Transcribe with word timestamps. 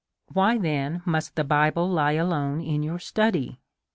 Why, 0.33 0.57
then, 0.57 1.03
must 1.05 1.35
the 1.35 1.43
Bible 1.43 1.87
lie 1.87 2.13
alone 2.13 2.59
in 2.59 2.81
your 2.81 2.97
study? 2.97 3.59